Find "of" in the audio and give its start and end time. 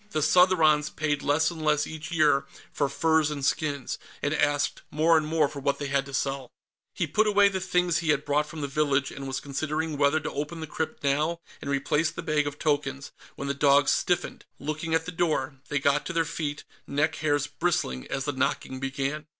12.47-12.57